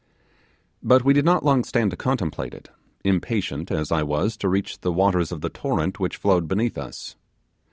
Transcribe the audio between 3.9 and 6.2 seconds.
I was to reach the waters of the torrent which